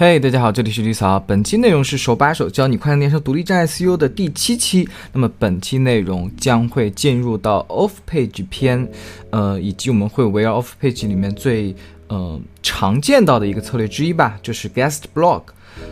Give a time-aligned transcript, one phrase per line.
[0.00, 1.18] 嘿，大家好，这里是绿草。
[1.18, 4.88] 本期内容是手把手教你快速电商独立站 SEO 的第七期。
[5.12, 8.88] 那么本期内容将会进入到 Off Page 篇，
[9.30, 11.74] 呃，以及我们会围绕 Off Page 里面最
[12.06, 15.42] 呃常见到的一个策略之一吧，就是 Guest Blog，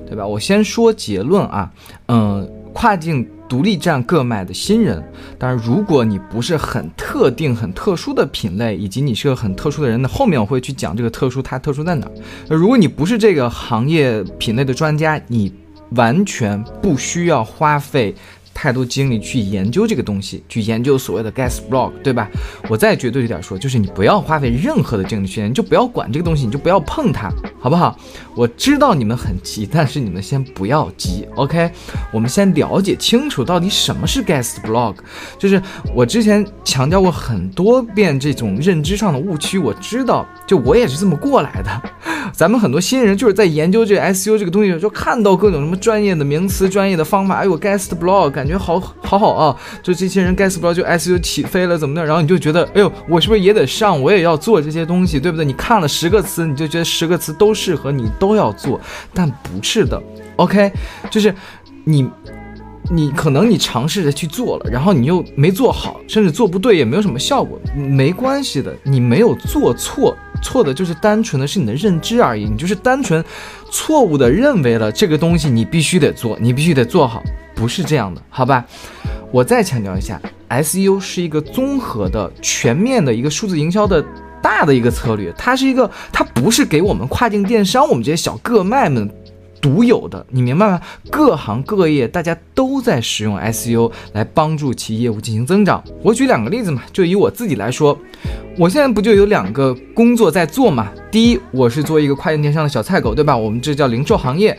[0.06, 0.24] 对吧？
[0.24, 1.72] 我先说结论啊，
[2.06, 3.26] 嗯，跨境。
[3.48, 5.00] 独立站各卖的新人，
[5.38, 12.08] 当然，如果你不是很特定、很特殊的品类，以及你是个很特殊的人，那后面我会去讲这个特殊，它特殊在哪。
[12.48, 15.54] 那如果你不是这个行业品类的专家，你
[15.90, 18.12] 完全不需要花费。
[18.52, 22.26] 太多精力去研究这个东西，去研究所谓的 guest blog，对吧？
[22.70, 27.30] 我再绝对一点说，就是你不要花费任何的精力去研究，就不要管这个东西，你就不要碰它，
[27.66, 27.98] 好不好？
[28.36, 31.68] 我知道你们很急，但是你们先不要急，OK？
[32.12, 34.94] 我们先了解清楚到底什么是 guest blog。
[35.36, 35.60] 就是
[35.92, 41.82] 我之前强调过很多遍这种认知上的误区，我知道，就我也是这么过来的。
[42.32, 49.56] 咱们很多新人就是在研究这 SU 这个东西，就看到各种什么专业的名词、专业的方法，哎呦，guest blog 感觉好好好啊！
[49.82, 52.04] 就这些人 guest blog 就 SU 起飞了，怎么的？
[52.04, 54.00] 然后你就觉得，哎呦，我是不是也得上？
[54.00, 55.44] 我也要做这些东西，对不对？
[55.44, 58.78] 你看了十个词，你就觉得十个词都适合你，都要做，
[59.14, 60.00] 但不是的
[60.36, 60.70] ，OK？
[61.10, 61.34] 就是
[61.84, 62.08] 你，
[62.90, 70.14] 你可能你尝试着去做了，然后你又没做好，甚至做不对，也没有什么效果，没关系的，你没有做错。
[70.42, 73.24] 错的就是单纯的是你的认知而已，你就是单纯
[73.70, 77.22] 错误的认为了这个东西你必须得做，你必须得做好，
[77.54, 78.62] 不是这样的，好吧？
[79.32, 80.20] 我再强调一下
[80.50, 84.04] ，SEO 是一个综合的、全面的一个数字营销的
[84.46, 89.10] 大的一个策略，它是一个，它不是给我们跨境电商我们这些小个卖们。
[89.58, 90.80] 独有的，你明白吗？
[91.10, 95.82] 各行各业大家都在使用 SU 来帮助其业务进行增长。
[96.04, 97.98] 我举两个例子嘛，就以我自己来说，
[98.56, 100.92] 我现在不就有两个工作在做嘛？
[101.10, 103.36] 第一，我是做一个跨境电商的小菜狗，对吧？
[103.36, 104.56] 我们这叫零售行业，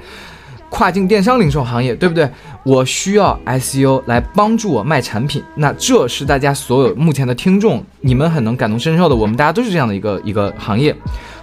[0.70, 2.30] 跨境电商零售行业，对不对？
[2.64, 5.44] 我需要 SEO 来帮助我卖产品。
[5.56, 9.16] 那这是大家所有目前的听众，你们很能感同身受的。
[9.16, 10.96] 我们大家都是这样的一个一个行业。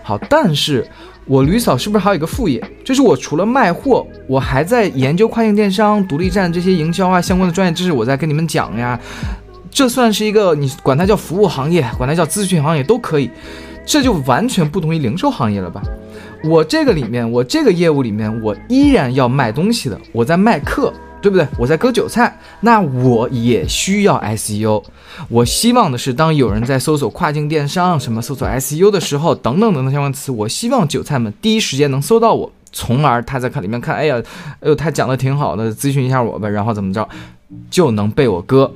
[0.03, 0.87] 好，但是。
[1.27, 2.63] 我吕嫂是不是还有一个副业？
[2.85, 9.01] 就是我除了卖货，我还在研究跨境电商、独立站这些营销啊相关的专业知识，我在跟你们讲呀。
[9.71, 13.31] 这算是一个，你管它叫服务行业，管它叫咨询行业都可以。
[13.87, 15.81] 这就完全不同于零售行业了吧？
[16.43, 20.93] 我这个里面，我这个业务里面，我依然要卖东西的，我在卖课。
[21.25, 21.49] 对不对？
[21.57, 24.85] 我在割韭菜，那我也需要 SEO。
[25.31, 34.23] 我希望的是，当有人在搜索跨境电商、什么搜索 SEO 的时候，等等等等相关词，我希望韭菜们第一时间能搜到我，从而他在看里面看，哎呀，
[34.61, 37.09] 哎呦，他讲的挺好的，咨询一下我吧，然后怎么着，
[37.71, 38.71] 就能被我割。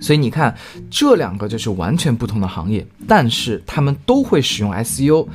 [0.00, 0.56] 所以你看，
[0.90, 5.28] 这两个就是完全不同的行业，但是他们都会使用 SEO，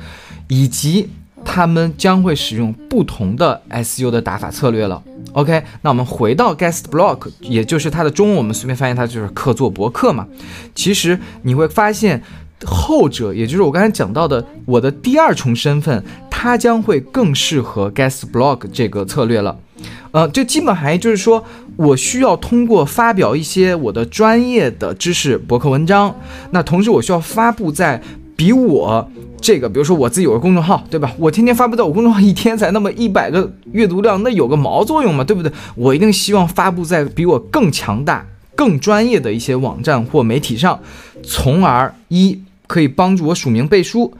[0.48, 1.08] 以及。
[1.44, 5.02] 他们将会使用不同的 SU 的打法策略了。
[5.32, 10.26] OK，那我们回到 Guest Blog，也就是它的中文，我们随便翻译它就是客座博客嘛。
[10.74, 12.22] 其实你会发现，
[12.64, 19.56] 后者也就是我刚才讲到的我的第二重身份，它将会更适合 Guest Blog 这个策略了。
[20.10, 21.42] 呃，这基本含义就是说
[21.76, 26.14] 我需要通过发表一些我的专业的知识博客文章，
[26.50, 28.02] 那同时我需要发布在
[28.36, 29.08] 比我。
[29.42, 31.12] 这个，比如说我自己有个公众号，对吧？
[31.18, 35.52] 我天天发布在我公众号，一天才那么一百个阅读量，那有个毛作用嘛，对不对？
[35.74, 40.78] 我一定希望发布在比我更强大、更专业的一些网站或媒体上，
[41.24, 44.14] 从而一可以帮助我署名背书，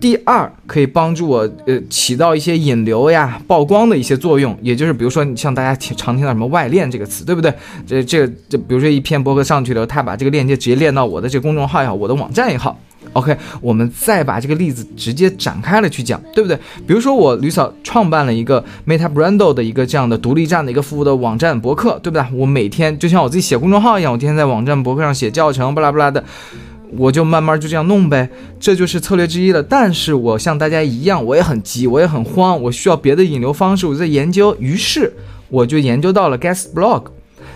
[0.00, 4.56] 第二可以帮助我呃起到一些引流呀、曝光的一些作用。
[4.62, 7.52] 也就是比如说像大家常听到什么外链这个词，对不对？
[7.84, 12.78] 这这这，比如说一篇博客上去了，他把这个链接直接链到我的这个公众号也好，我的网站也好。
[13.18, 16.56] OK，我们再把这个例子直接展开了去讲，对不对？
[16.86, 22.24] 比如说我吕嫂创办了一个 Meta Brando 的一个这样的独立站的一个服务的网站博客，对不对？
[22.32, 26.22] 我每天就像我自己写公众号一样，我天天在网站博客上写教程，巴拉巴拉的，
[26.96, 28.30] 我就慢慢就这样弄呗，
[28.60, 29.60] 这就是策略之一了。
[29.60, 35.12] 但是我像大家一样，我也很急，我也很慌，我需要别的引流方式，我在研究，于是
[35.48, 37.04] 我就研究到了 Guest Blog。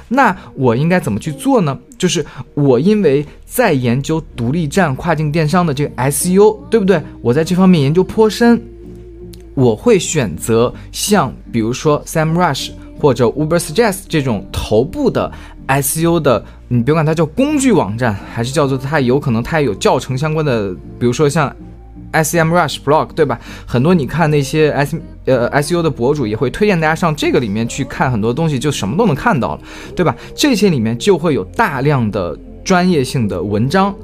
[0.09, 1.79] 那我应该怎么去做呢？
[2.03, 7.01] 就是我因为在研究独立站跨境电商的这个 SU，对不对？
[7.21, 8.61] 我在这方面研究颇深，
[9.55, 15.31] 我会选择像比如说 SamRush 或者 Ubersuggest 这种头部的
[15.69, 21.55] SU 的，你别管它叫工具网站，还是叫做它有可能它也有教程相关的，比如说像。
[22.13, 23.41] S M Rush blog 对吧？
[23.67, 29.61] 很多你看那些 S 呃 SU 的博主也会推荐大家上这个里面去看很多东西，就什么都能看到了，
[29.95, 30.15] 对吧？
[30.35, 33.95] 这些里面就会有大量的专业性的文章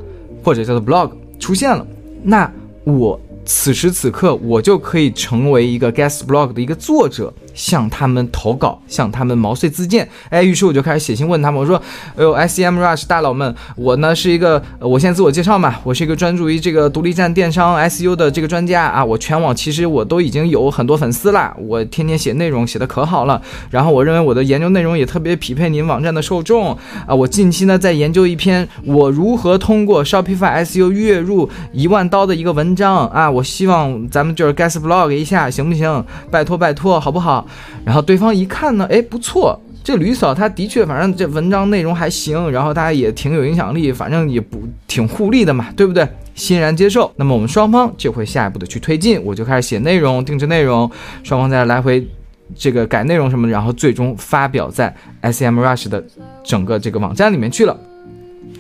[0.43, 1.87] 或者叫做 blog 出现了。
[2.23, 2.51] 那
[2.85, 10.09] 我此时此刻我就可以成为一个 guest blog 的一个作者，向他们投稿，向他们毛遂自荐。
[10.31, 11.77] 哎，于是我就开始写信问他们，我说
[12.17, 36.05] ：“哎呦，SEM Rush 大佬们，我呢是一个，我先自我介绍嘛，我是一个专注于这个独立站电商 SU 的这个专家啊，我全网其实我都已经有很多粉丝啦，我天天写内容写的可好了，然后我认为我的研究内容也特别匹配您网站的受众啊，我近期呢在研究一篇我如何通过 Shopify SU 月入一万刀的一个文章啊。”我希望咱们就是 guest blog 一下，行不行？
[36.31, 37.47] 拜托拜托，好不好？
[37.85, 46.07] 然后对方一看呢，哎，不错，这吕嫂她的确，反正这文章内容还行，然后她也挺有影响力，反正也不挺互利的嘛，对不对？
[46.35, 47.11] 欣然接受。
[47.17, 50.89] 那么我们双方就会下一步的去推进，我就开始写内容，定制内容，
[51.25, 52.07] 双方再来回
[52.55, 56.05] 这个改内容什么，然后最终发表在 S M Rush 的
[56.45, 57.77] 整个这个网站里面去了。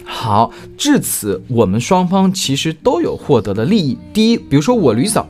[0.05, 3.97] 好，至此我们双方其实都有获得的利益。
[4.13, 5.29] 第一，比如说我吕嫂，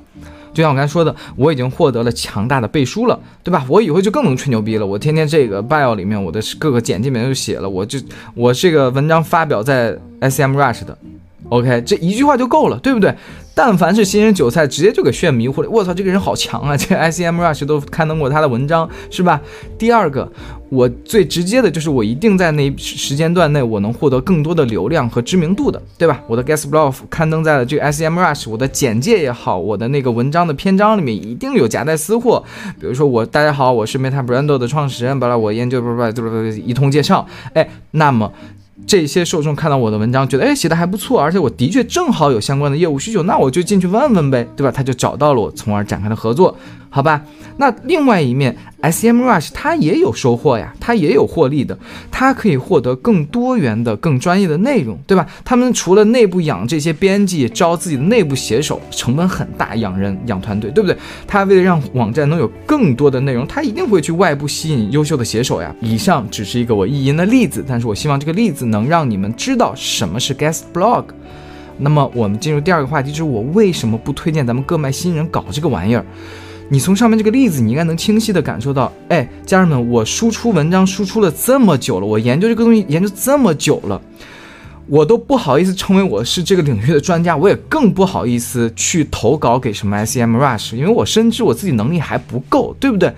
[0.59, 3.65] 就像我刚才说的，我已经获得了强大的背书了，对吧？
[3.69, 4.85] 我以后就更能吹牛逼了。
[4.85, 7.97] 我天天这个 bio 里面，我的各个简介里面就写了，我就
[8.35, 10.99] 我这个文章发表在 SM Rush 的
[11.51, 13.15] ，OK，这一句话就够了，对不对？
[13.55, 15.69] 但凡是新人韭菜，直接就给炫迷糊了。
[15.69, 16.77] 我操，这个人好强啊！
[16.79, 19.41] 这个 ICM Rush 都刊登过他的文章，是吧？
[19.77, 20.31] 第二个，
[20.69, 26.23] 我最直接的就是我一定在那时间段内，我能获得更多的流量和知名度的，对吧？
[26.29, 32.45] 我的 Guest Blog 刊登在了这个 ICM Rush，我的简介也好，我的那个文章的篇章里面一定有夹带私货。
[32.81, 37.27] 比如说我，大家好，我是 Meta Brando 的创始人，巴拉，我研究，巴拉，巴拉，一通介绍。
[37.55, 38.33] 哎，那么。
[38.87, 44.71] 这些受众看到我的文章，觉得哎写的还不错，而且我的确正好有相关的业务需求，那我就进去问问呗，对吧？
[44.71, 46.57] 他就找到了我，从而展开了合作。
[46.91, 47.23] 好吧，
[47.59, 51.79] 那另外一面，S M Rush 它也有收获呀，它也有获利的，
[52.11, 55.27] 它可以获得更多元的、更专业的内容，对吧？
[55.45, 60.97] 他们除了内部养这些编辑，招自己的内部写手，成本很大，养人、养团队，对不对？
[61.27, 65.75] 他为了让网站能有更多的内容，他一定会去外部吸引优秀的写手呀。
[65.81, 71.05] 以上只是一个我意淫的例子，但是我希望这个例子能让你们知道什么是 Guest Blog。
[71.77, 76.05] 那么我们进入第二个话题，就是我为什么不推荐咱们各卖新人搞这个玩意儿？
[76.71, 83.99] 你从上面这个例子，你应该能清晰的感受到，哎，家人们，我输出文章输出了这么久了，我研究这个东西研究这么久了，
[84.87, 93.15] 我都不好意思称为我是这个领域的专家，我也更不好意思去投稿给什么 SEM Rush，因为我深知我自己能力还不够，对不对？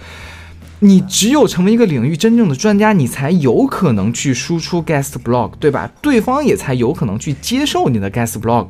[0.79, 5.91] 你只有成为一个领域真正的专家，你才有可能去输出 Guest Blog，对吧？
[6.01, 8.69] 对方也才有可能去接受你的 Guest Blog。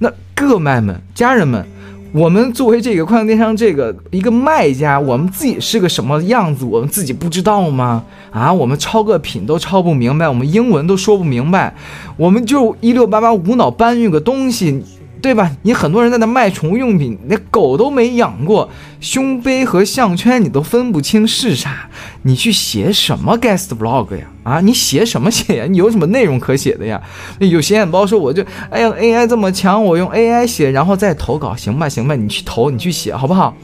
[0.00, 1.64] 那各麦们，家人们。
[2.12, 8.04] 我们作为这个跨境电商这个一个卖家，我们自己是个什么样子，我们自己不知道吗？
[8.30, 11.74] 啊，我们抄个品都抄不明白，我们英文都说不明白，
[12.16, 14.82] 我们就一六八八无脑搬运个东西。
[15.22, 15.50] 对吧？
[15.62, 18.70] 你很多人在那卖宠物用品，那狗都没养过，
[19.00, 21.88] 胸杯和项圈你都分不清是啥，
[22.22, 24.24] 你去写什么 guest blog 呀？
[24.42, 25.66] 啊，你写什么写呀？
[25.68, 27.00] 你有什么内容可写的呀？
[27.38, 33.54] 有显眼包说我就，哎呀，AI 这么强，我用 AI 写，然后再投稿，行吧，行吧，你去投，你去写，好不好？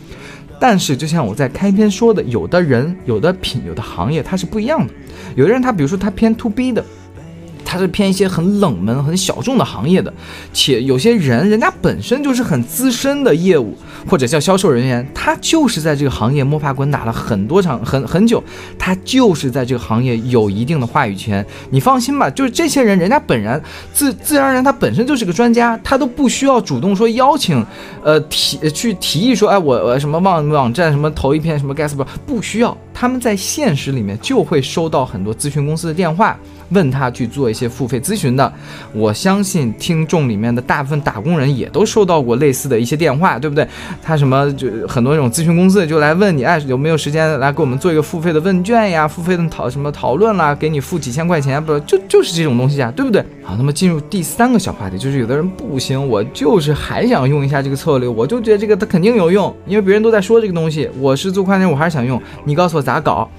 [0.58, 4.92] 但是就像我在开篇说的，有的人、有的品、有的行业它是不一样的，
[5.34, 6.84] 有的人他比如说他偏 to B 的。
[7.66, 10.10] 它是偏一些很冷门、很小众的行业的，
[10.52, 13.76] 且有些人人家本身就是很资深的业务
[14.08, 18.42] 或者叫销售人员，他就是在这个行业摸爬滚打了很多场、很很久，
[18.78, 21.44] 他就是在这个行业有一定的话语权。
[21.70, 23.60] 你放心吧，就是这些人，人家本人
[23.92, 27.64] 自自然而然他本身就是个专家，他都不需要主动说邀请，
[28.04, 36.38] 呃提去提议说，哎我我什么网网站什么投一篇什么 guest 不不需要，他们在现实里面就会收到很多咨询公司的电话。
[36.70, 38.52] 问他去做一些付费咨询的，
[38.92, 43.66] 我相信听众里面的大部分打工人也都收到过类似的一些电话，对不对？
[44.02, 49.06] 他什么就很多这种咨询公司就来问你，哎，有没有时间来给我们做一个付费的问卷呀？
[49.06, 50.54] 付费的讨什么讨论啦？
[50.54, 53.24] 给你付几千块钱，不就就是这种东西啊，对不对？
[53.42, 63.30] 好，那么进入第三个小话题，就是有的人不行，我就是还想用一下这个策略，我就觉得这个它肯定有用，因为别人都在说这个东西，我是做快件，我还是想用，你告诉我咋搞？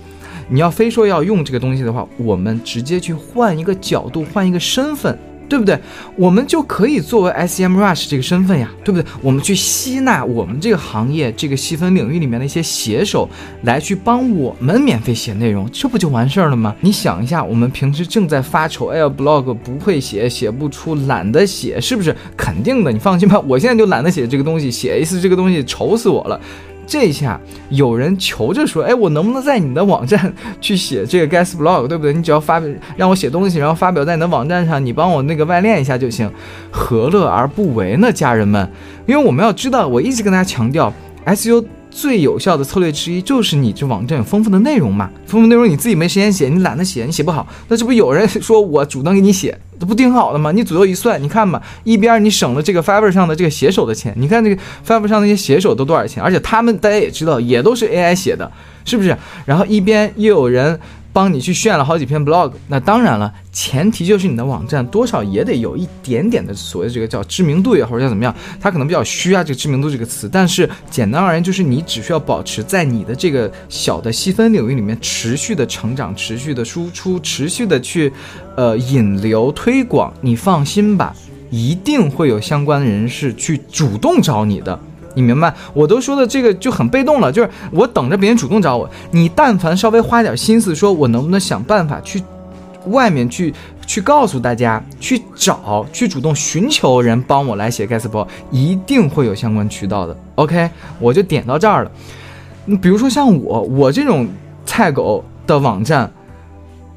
[0.50, 5.18] 你要非说要用这个东西的话，我们直接去换一个角度，换一个身份，
[5.50, 5.78] 对不对？
[6.16, 9.06] 我们就可以作为 S M Rush 这个身份呀，对不对？
[9.22, 13.28] 我们去吸纳我们这个行业这个细分领域里面的一些写手，
[13.64, 16.74] 来去帮我们免费写内容，这不就完事儿了吗？
[16.80, 22.16] 你想一下，我们平时正在发愁，哎呀，blog 不会写，写不出，懒得写，是不是？
[22.38, 26.40] 肯定的，你放心吧，我现在就懒得写这个东西，写一次这个东西愁死我了。
[26.88, 27.40] 这一下
[27.70, 32.14] 有人求着说，哎，我能不能在你的网站去写这个 guest blog，对不对？
[32.14, 36.32] 你只要发表让我写东西，然后发表在你的网站上，你帮我那个外链一下就行，
[36.72, 38.68] 何乐而不为呢，家人们？
[39.06, 40.92] 因为我们要知道，我一直跟大家强调
[41.26, 41.66] ，SU。
[41.98, 50.52] 最有效的策略之一就是你这网站有丰富的内容嘛，丰富内容你自己没时间写，你懒得写，你写不好，那这不有人说我主动给你写，这不挺好的吗？
[50.52, 58.52] 你左右一算，你看嘛，一边你省了这个 Fiverr 上的这个写手的钱，你看这个 Fiverr 上那些写手都多少钱，而且他们大家也知道，也都是 AI 写的，
[58.86, 59.18] 是不是？
[59.48, 60.80] 然后一边又有人。
[61.18, 68.32] 帮你去炫了好几篇 blog，那当然了，前提就是你的网站多少也得有一点点的所谓这个叫知名度也或者叫怎么样，
[68.62, 70.30] 它可能比较虚啊，这个知名度这个词。
[70.32, 78.14] 但是简单而言，就是你只需要保持在你的这个小的细分领域里面持续的成长、持续的输出、持续的去
[78.56, 81.16] 呃引流推广，你放心吧，
[81.50, 84.80] 一定会有相关的人士去主动找你的。
[85.18, 88.88] 你明白，我都说的这个就很被动了，就是我等着别人主动找我。
[89.10, 92.22] 你但凡稍微花点心思，说我能不能想办法去
[92.90, 93.52] 外面去
[93.88, 100.16] 去告诉大家，去找，去主动寻求人帮我来写 guest blog，一定会有相关渠道的。
[100.36, 100.70] OK，
[101.00, 101.92] 我就点到这儿了。
[102.66, 104.28] 你比如说像我，我这种
[104.68, 106.12] 菜狗的网站。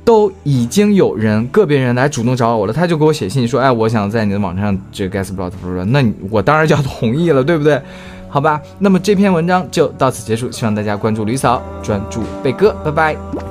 [0.04, 5.52] 都已经有人个别人来主动找我了，他就给我写信说，哎，我想在你的网站上这个 guest blog，
[5.86, 7.80] 那你我当然就要同意了，对不对？
[8.28, 13.49] 好吧，那么这篇文章就到此结束，希望大家关注吕嫂，专注贝哥，拜拜。